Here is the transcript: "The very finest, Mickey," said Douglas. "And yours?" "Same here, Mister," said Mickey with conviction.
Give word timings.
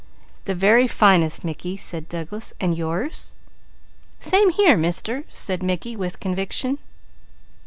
"The 0.45 0.55
very 0.55 0.87
finest, 0.87 1.43
Mickey," 1.43 1.77
said 1.77 2.09
Douglas. 2.09 2.55
"And 2.59 2.75
yours?" 2.75 3.33
"Same 4.19 4.49
here, 4.49 4.75
Mister," 4.75 5.25
said 5.29 5.61
Mickey 5.61 5.95
with 5.95 6.19
conviction. 6.19 6.79